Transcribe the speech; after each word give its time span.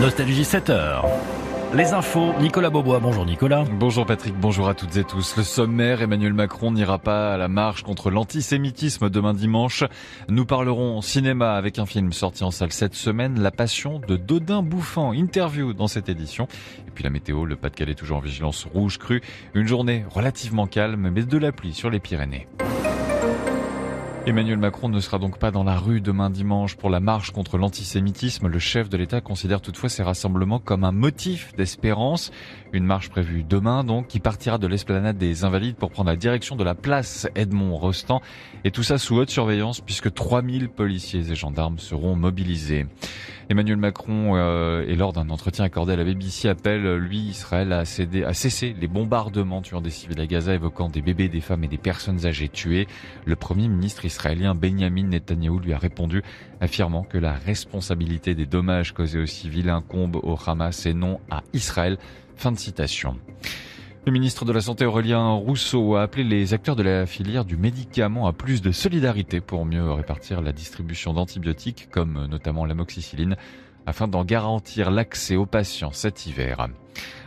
Nostalgie 0.00 0.44
7 0.44 0.70
heures. 0.70 1.06
Les 1.74 1.92
infos, 1.92 2.32
Nicolas 2.40 2.70
Beaubois. 2.70 3.00
Bonjour 3.00 3.26
Nicolas. 3.26 3.64
Bonjour 3.80 4.06
Patrick, 4.06 4.32
bonjour 4.38 4.68
à 4.68 4.74
toutes 4.74 4.96
et 4.96 5.02
tous. 5.02 5.36
Le 5.36 5.42
sommaire, 5.42 6.02
Emmanuel 6.02 6.34
Macron 6.34 6.70
n'ira 6.70 7.00
pas 7.00 7.34
à 7.34 7.36
la 7.36 7.48
marche 7.48 7.82
contre 7.82 8.08
l'antisémitisme 8.12 9.10
demain 9.10 9.34
dimanche. 9.34 9.82
Nous 10.28 10.46
parlerons 10.46 11.02
cinéma 11.02 11.54
avec 11.54 11.80
un 11.80 11.86
film 11.86 12.12
sorti 12.12 12.44
en 12.44 12.52
salle 12.52 12.70
cette 12.70 12.94
semaine, 12.94 13.40
La 13.40 13.50
Passion 13.50 13.98
de 13.98 14.16
Dodin 14.16 14.62
Bouffant. 14.62 15.12
Interview 15.12 15.72
dans 15.72 15.88
cette 15.88 16.08
édition. 16.08 16.46
Et 16.86 16.92
puis 16.92 17.02
la 17.02 17.10
météo, 17.10 17.44
le 17.44 17.56
Pas-de-Calais 17.56 17.94
toujours 17.94 18.18
en 18.18 18.20
vigilance 18.20 18.68
rouge 18.72 18.98
crue. 18.98 19.20
Une 19.54 19.66
journée 19.66 20.04
relativement 20.08 20.68
calme, 20.68 21.10
mais 21.12 21.24
de 21.24 21.38
la 21.38 21.50
pluie 21.50 21.74
sur 21.74 21.90
les 21.90 21.98
Pyrénées. 21.98 22.46
Emmanuel 24.28 24.58
Macron 24.58 24.90
ne 24.90 25.00
sera 25.00 25.18
donc 25.18 25.38
pas 25.38 25.50
dans 25.50 25.64
la 25.64 25.78
rue 25.78 26.02
demain 26.02 26.28
dimanche 26.28 26.76
pour 26.76 26.90
la 26.90 27.00
marche 27.00 27.30
contre 27.30 27.56
l'antisémitisme. 27.56 28.46
Le 28.46 28.58
chef 28.58 28.90
de 28.90 28.98
l'État 28.98 29.22
considère 29.22 29.62
toutefois 29.62 29.88
ces 29.88 30.02
rassemblements 30.02 30.58
comme 30.58 30.84
un 30.84 30.92
motif 30.92 31.54
d'espérance. 31.56 32.30
Une 32.74 32.84
marche 32.84 33.08
prévue 33.08 33.42
demain 33.42 33.84
donc 33.84 34.06
qui 34.08 34.20
partira 34.20 34.58
de 34.58 34.66
l'esplanade 34.66 35.16
des 35.16 35.44
Invalides 35.44 35.76
pour 35.76 35.90
prendre 35.90 36.10
la 36.10 36.16
direction 36.16 36.56
de 36.56 36.64
la 36.64 36.74
place 36.74 37.26
Edmond 37.36 37.74
Rostand. 37.78 38.20
Et 38.64 38.70
tout 38.70 38.82
ça 38.82 38.98
sous 38.98 39.16
haute 39.16 39.30
surveillance 39.30 39.80
puisque 39.80 40.12
3000 40.12 40.68
policiers 40.68 41.30
et 41.30 41.34
gendarmes 41.34 41.78
seront 41.78 42.14
mobilisés. 42.14 42.84
Emmanuel 43.50 43.78
Macron, 43.78 44.36
euh, 44.36 44.84
et 44.86 44.94
lors 44.94 45.14
d'un 45.14 45.30
entretien 45.30 45.64
accordé 45.64 45.94
à 45.94 45.96
la 45.96 46.04
BBC, 46.04 46.50
appelle, 46.50 46.96
lui, 46.96 47.20
Israël, 47.20 47.72
à, 47.72 47.86
céder, 47.86 48.22
à 48.22 48.34
cesser 48.34 48.76
les 48.78 48.88
bombardements 48.88 49.62
tuant 49.62 49.80
des 49.80 49.88
civils 49.88 50.20
à 50.20 50.26
Gaza, 50.26 50.52
évoquant 50.52 50.90
des 50.90 51.00
bébés, 51.00 51.30
des 51.30 51.40
femmes 51.40 51.64
et 51.64 51.68
des 51.68 51.78
personnes 51.78 52.26
âgées 52.26 52.50
tuées. 52.50 52.86
Le 53.24 53.36
premier 53.36 53.68
ministre 53.68 54.04
israélien 54.04 54.17
Benjamin 54.54 55.08
Netanyahu 55.08 55.60
lui 55.60 55.72
a 55.72 55.78
répondu, 55.78 56.22
affirmant 56.60 57.02
que 57.02 57.18
la 57.18 57.32
responsabilité 57.32 58.34
des 58.34 58.46
dommages 58.46 58.92
causés 58.92 59.24
au 60.22 60.38
Hamas 60.46 60.86
et 60.86 60.94
non 60.94 61.20
à 61.30 61.42
Israël. 61.52 61.98
Fin 62.36 62.52
de 62.52 62.58
citation. 62.58 63.16
Le 64.06 64.12
ministre 64.12 64.44
de 64.44 64.52
la 64.52 64.60
Santé 64.60 64.86
Aurélien 64.86 65.32
Rousseau 65.32 65.96
a 65.96 66.02
appelé 66.02 66.24
les 66.24 66.54
acteurs 66.54 66.76
de 66.76 66.82
la 66.82 67.04
filière 67.04 67.44
du 67.44 67.56
médicament 67.56 68.26
à 68.26 68.32
plus 68.32 68.62
de 68.62 68.72
solidarité 68.72 69.40
pour 69.40 69.66
mieux 69.66 69.92
répartir 69.92 70.40
la 70.40 70.52
distribution 70.52 71.12
d'antibiotiques 71.12 71.88
comme 71.90 72.26
notamment 72.26 72.64
l'amoxicilline 72.64 73.36
afin 73.86 74.08
d'en 74.08 74.24
garantir 74.24 74.90
l'accès 74.90 75.36
aux 75.36 75.46
patients 75.46 75.92
cet 75.92 76.26
hiver. 76.26 76.68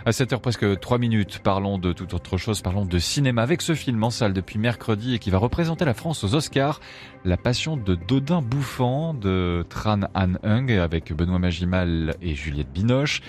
À 0.06 0.10
7h 0.10 0.40
presque 0.40 0.80
3 0.80 0.98
minutes, 0.98 1.40
parlons 1.44 1.78
de 1.78 1.94
toute 1.94 2.16
autre 2.16 2.38
chose, 2.38 2.62
parlons 2.62 2.86
de 2.86 2.98
cinéma 2.98 3.44
avec 3.44 3.62
ce 3.62 3.76
film 3.76 4.04
en 4.04 4.10
salle 4.10 4.34
depuis 4.34 4.58
mercredi 4.58 5.14
et 5.14 5.20
qui 5.20 5.30
va 5.30 5.38
représenter 5.38 5.86
la 5.86 5.94
France 5.94 6.24
aux 6.24 6.34
Oscars, 6.34 6.80
La 7.24 7.38
Passion 7.38 7.78
de 7.78 7.94
Dodin 7.94 8.42
Bouffant 8.42 9.14
de 9.14 9.64
Tran 9.70 10.02
Han 10.16 10.34
Hung 10.44 10.72
avec 10.72 11.14
Benoît 11.14 11.38
Magimal 11.38 12.16
et 12.22 12.34
Juliette 12.34 12.72
Binoche. 12.72 13.22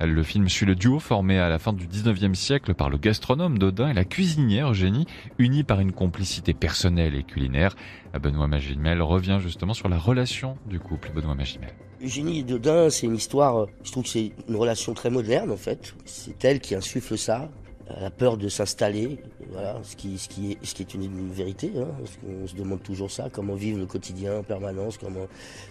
Le 0.00 0.22
film 0.22 0.48
suit 0.48 0.66
le 0.66 0.76
duo 0.76 1.00
formé 1.00 1.38
à 1.38 1.48
la 1.48 1.58
fin 1.58 1.72
du 1.72 1.88
19e 1.88 2.34
siècle 2.34 2.74
par 2.74 2.90
le 2.90 2.96
gastronome 2.96 3.58
Dodin 3.58 3.88
et 3.88 3.94
la 3.94 4.04
cuisinière 4.04 4.70
Eugénie, 4.70 5.06
unis 5.38 5.64
par 5.64 5.80
une 5.80 5.92
complicité 5.92 6.54
personnelle 6.54 7.16
et 7.16 7.24
culinaire. 7.24 7.74
Benoît 8.22 8.46
Magimel 8.46 9.02
revient 9.02 9.38
justement 9.42 9.74
sur 9.74 9.88
la 9.88 9.98
relation 9.98 10.56
du 10.66 10.78
couple 10.78 11.10
Benoît 11.12 11.34
Magimel. 11.34 11.74
Eugénie 12.02 12.38
et 12.38 12.42
Dodin, 12.42 12.88
c'est 12.88 13.06
une 13.06 13.16
histoire, 13.16 13.66
je 13.84 13.92
trouve 13.92 14.04
que 14.04 14.08
c'est 14.08 14.32
une 14.48 14.56
relation 14.56 14.94
très 14.94 15.10
moderne 15.10 15.50
en 15.50 15.56
fait. 15.56 15.89
C'est 16.04 16.44
elle 16.44 16.60
qui 16.60 16.74
insuffle 16.74 17.16
ça. 17.18 17.50
Elle 17.96 18.04
a 18.04 18.10
peur 18.10 18.36
de 18.36 18.48
s'installer, 18.48 19.18
voilà, 19.50 19.80
ce 19.82 19.96
qui, 19.96 20.16
ce 20.16 20.28
qui, 20.28 20.52
est, 20.52 20.94
une, 20.94 21.32
vérité. 21.32 21.72
Hein, 21.76 21.88
parce 21.98 22.16
qu'on 22.18 22.46
se 22.46 22.54
demande 22.54 22.82
toujours 22.84 23.10
ça, 23.10 23.28
comment 23.32 23.54
vivre 23.54 23.80
le 23.80 23.86
quotidien 23.86 24.38
en 24.38 24.42
permanence, 24.44 24.96
comment 24.96 25.26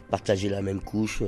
partager 0.09 0.49
la 0.49 0.61
même 0.61 0.81
couche. 0.81 1.23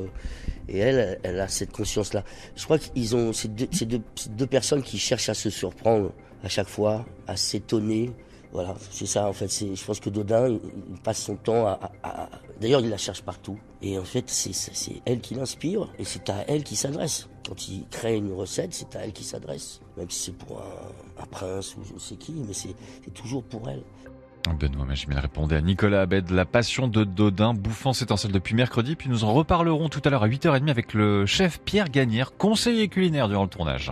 Et 0.68 0.80
elle, 0.80 1.18
elle 1.24 1.40
a 1.40 1.48
cette 1.48 1.72
conscience-là. 1.72 2.26
Je 2.58 2.66
crois 2.66 2.78
qu'ils 2.78 3.16
ont, 3.16 3.32
ces 3.32 3.48
deux, 3.48 4.48
personnes 4.48 4.84
qui 4.84 5.00
cherchent 5.00 5.30
à 5.30 5.34
se 5.34 5.50
surprendre 5.50 6.12
à 6.44 6.50
chaque 6.50 6.68
fois, 6.68 7.06
à 7.26 7.38
s'étonner, 7.38 8.12
voilà, 8.52 8.76
c'est 8.92 9.06
ça 9.06 9.28
en 9.30 9.34
fait. 9.34 9.48
Je 9.50 9.86
pense 9.86 10.02
que 10.02 10.10
Dodin, 10.10 10.60
passe 11.04 11.20
son 11.20 11.38
temps 11.38 11.68
à, 11.68 11.80
à, 12.04 12.30
D'ailleurs, 12.62 12.82
il 12.82 12.90
la 12.90 12.98
cherche 12.98 13.24
partout. 13.24 13.58
Et 13.82 13.98
en 13.98 14.04
fait, 14.04 14.30
c'est 14.30 15.02
elle 15.06 15.20
qui 15.20 15.34
l'inspire 15.34 15.92
et 15.98 16.06
c'est 16.06 16.30
à 16.30 16.46
elle 16.48 16.64
qui 16.64 16.76
s'adresse. 16.76 17.28
Quand 17.48 17.68
il 17.68 17.86
crée 17.90 18.18
une 18.18 18.34
recette, 18.34 18.74
c'est 18.74 18.96
à 18.96 19.06
elle 19.06 19.14
qui 19.14 19.24
s'adresse. 19.24 19.82
Même 19.98 20.10
si 20.10 20.26
c'est 20.26 20.38
pour 20.38 20.60
un, 20.60 21.22
un, 21.22 21.26
prince 21.26 21.76
ou 21.76 21.82
je 21.84 22.00
sais 22.00 22.16
qui, 22.16 22.34
mais 22.34 22.54
c'est 22.54 22.76
toujours 23.14 23.44
pour 23.44 23.70
elle. 23.70 23.84
Benoît 24.50 24.86
Magimel 24.86 25.20
répondait 25.20 25.56
à 25.56 25.62
Nicolas 25.62 26.02
Abed. 26.02 26.30
La 26.32 26.46
passion 26.46 26.88
de 26.88 27.04
Dodin 27.04 27.54
bouffant 27.54 27.94
c'est 27.94 28.12
en 28.12 28.18
salle 28.18 28.32
depuis 28.32 28.56
mercredi. 28.56 28.96
Puis 28.96 29.10
nous 29.10 29.24
en 29.24 29.34
reparlerons 29.34 29.90
tout 29.90 30.02
à 30.04 30.10
l'heure 30.10 30.24
à 30.24 30.28
8h30 30.28 30.70
avec 30.70 30.94
le 30.94 31.26
chef 31.26 31.60
Pierre 31.62 31.90
Gagnère, 31.90 32.36
conseiller 32.38 32.88
culinaire 32.88 33.28
durant 33.28 33.44
le 33.44 33.50
tournage. 33.50 33.92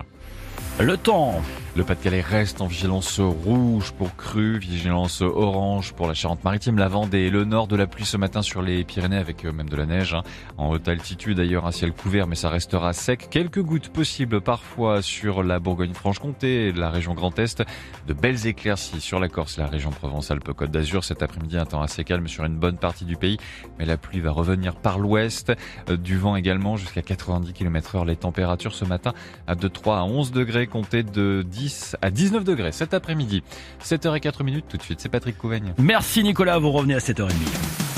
Le 0.80 0.98
temps. 0.98 1.42
Le 1.76 1.84
Pas-de-Calais 1.84 2.22
reste 2.22 2.62
en 2.62 2.68
vigilance 2.68 3.20
rouge 3.20 3.94
pour 3.94 4.16
cru, 4.16 4.58
vigilance 4.58 5.22
orange 5.22 5.94
pour 5.94 6.08
la 6.08 6.16
Charente-Maritime, 6.16 6.78
la 6.80 6.88
Vendée 6.88 7.20
et 7.20 7.30
le 7.30 7.46
nord 7.46 7.68
de 7.68 7.76
la 7.76 7.86
pluie 7.86 8.06
ce 8.06 8.18
matin 8.18 8.42
sur 8.42 8.64
les 8.64 8.84
Pyrénées 8.84 9.18
avec 9.18 9.46
euh, 9.46 9.52
même 9.52 9.70
de 9.70 9.76
la 9.76 9.86
neige. 9.86 10.16
Hein. 10.16 10.24
En 10.58 10.70
haute 10.72 10.88
altitude 10.88 11.38
d'ailleurs 11.38 11.68
un 11.68 11.72
ciel 11.72 11.94
couvert 11.94 12.26
mais 12.26 12.36
ça 12.36 12.50
restera 12.50 12.92
sec. 12.94 13.28
Quelques 13.30 13.62
gouttes 13.62 13.90
possibles 13.90 14.42
parfois 14.42 15.04
sur 15.04 15.44
la 15.44 15.60
Bourgogne-Franche-Comté 15.60 16.74
la 16.74 16.90
région 16.90 17.14
Grand 17.14 17.38
Est. 17.38 17.64
De 18.08 18.14
belles 18.14 18.48
éclaircies 18.48 19.00
sur 19.00 19.20
la 19.20 19.30
Corse, 19.30 19.58
la 19.58 19.68
région 19.68 19.92
Provence-Alpes-Côte 19.92 20.72
d'Azur. 20.72 21.04
Cet 21.04 21.22
après-midi 21.22 21.58
un 21.58 21.66
temps 21.66 21.84
assez 21.84 22.04
calme 22.04 22.28
sur 22.28 22.46
une 22.46 22.58
bonne 22.58 22.78
partie 22.78 23.06
du 23.06 23.16
pays 23.16 23.38
mais 23.78 23.86
la 23.86 23.96
pluie 23.96 24.22
va 24.22 24.32
revenir 24.32 24.76
par 24.76 24.98
l'ouest. 24.98 25.54
Euh, 25.88 25.98
du 25.98 26.18
vent 26.18 26.36
également 26.36 26.78
jusqu'à 26.78 27.04
90 27.04 27.54
km 27.54 27.96
heure. 27.96 28.06
Les 28.06 28.16
températures 28.16 28.74
ce 28.74 28.86
matin 28.86 29.14
de 29.48 29.68
3 29.68 30.00
à 30.00 30.04
11 30.04 30.32
degrés 30.32 30.66
comptées 30.66 31.04
de 31.04 31.46
10 31.48 31.59
à 32.02 32.12
19 32.12 32.44
degrés 32.44 32.72
cet 32.72 32.94
après-midi. 32.94 33.44
7h04 33.84 34.44
minutes 34.44 34.66
tout 34.70 34.78
de 34.78 34.84
suite, 34.84 35.00
c'est 35.00 35.10
Patrick 35.10 35.38
Couvaigne. 35.38 35.74
Merci 35.78 36.24
Nicolas, 36.24 36.60
vous 36.60 36.72
revenez 36.72 36.96
à 36.96 37.00
7h30. 37.00 37.89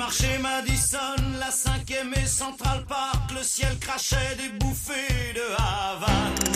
Marché 0.00 0.38
Madison, 0.38 1.22
la 1.38 1.50
cinquième 1.50 2.14
et 2.14 2.26
Central 2.26 2.86
Park, 2.88 3.32
le 3.36 3.42
ciel 3.42 3.78
crachait 3.78 4.34
des 4.38 4.48
bouffées 4.58 5.34
de 5.34 5.42
Havane. 5.58 6.54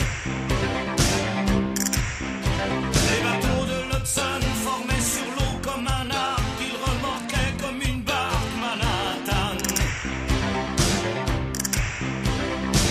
Les 3.10 3.22
bateaux 3.22 3.66
de 3.66 3.78
l'Hudson 3.90 4.40
formaient 4.64 5.06
sur 5.14 5.26
l'eau 5.36 5.58
comme 5.62 5.86
un 5.86 6.10
arc, 6.10 6.42
qu'ils 6.56 6.78
remorquaient 6.86 7.54
comme 7.60 7.82
une 7.82 8.00
barque 8.00 8.54
Manhattan. 8.62 9.58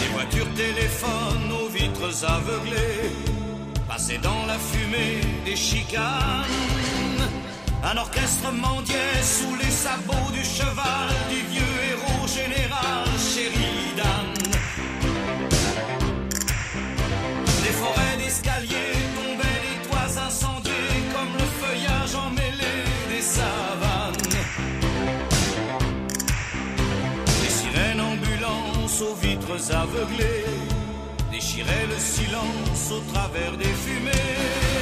Les 0.02 0.10
voitures 0.14 0.54
téléphones 0.54 1.52
aux 1.64 1.70
vitres 1.70 2.26
aveuglées 2.26 3.10
passaient 3.88 4.20
dans 4.20 4.46
la 4.46 4.60
fumée 4.60 5.22
des 5.46 5.56
chicanes. 5.56 7.13
Un 7.86 7.98
orchestre 7.98 8.50
mendiait 8.54 9.22
sous 9.22 9.56
les 9.58 9.70
sabots 9.70 10.32
du 10.32 10.42
cheval 10.42 11.10
du 11.30 11.42
vieux 11.52 11.76
héros 11.92 12.28
général 12.28 13.04
Sheridan. 13.20 14.26
Les 17.62 17.74
forêts 17.82 18.18
d'escaliers 18.20 18.96
tombaient, 19.16 19.62
les 19.68 19.90
toits 19.90 20.24
incendiés 20.26 20.72
comme 21.14 21.34
le 21.34 21.48
feuillage 21.62 22.16
emmêlé 22.16 22.74
des 23.10 23.22
savanes. 23.22 24.32
Les 27.44 27.50
sirènes 27.50 28.00
ambulances 28.00 29.02
aux 29.02 29.16
vitres 29.16 29.76
aveuglées 29.76 30.46
déchiraient 31.34 31.88
le 31.90 32.00
silence 32.00 32.92
au 32.92 33.02
travers 33.12 33.58
des 33.58 33.66
fumées. 33.66 34.74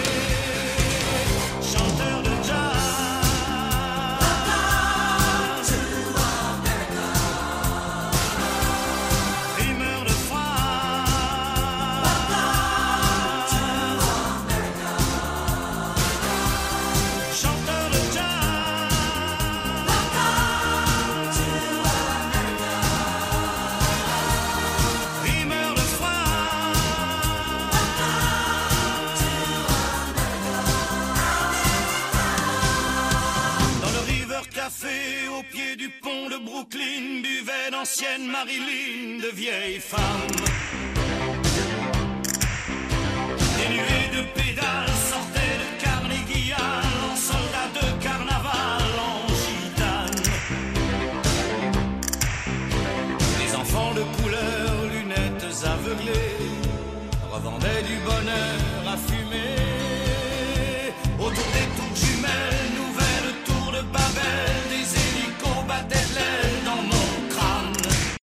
L'ancienne 37.81 38.28
Marilyn 38.28 39.18
de 39.18 39.31
vieille 39.33 39.80
femme. 39.80 40.01
Des 43.57 43.69
nuées 43.74 44.10
de 44.16 44.22
pédales 44.36 44.90